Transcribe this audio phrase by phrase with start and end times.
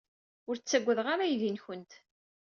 [0.49, 1.91] Ur ttaggadeɣ ara aydi-nwent.